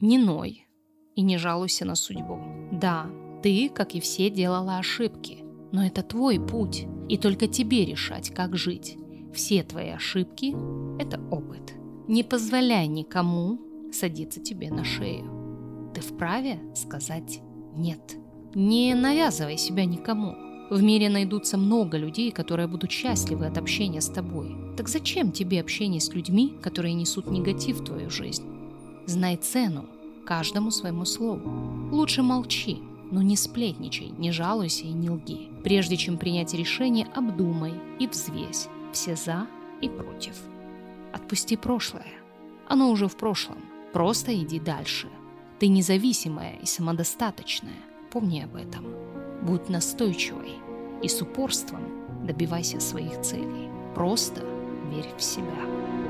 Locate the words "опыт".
11.32-11.74